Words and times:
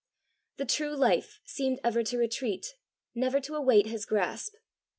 The 0.57 0.65
true 0.65 0.95
life 0.95 1.39
seemed 1.45 1.79
ever 1.83 2.01
to 2.05 2.17
retreat, 2.17 2.73
never 3.13 3.39
to 3.41 3.53
await 3.53 3.85
his 3.85 4.07
grasp. 4.07 4.55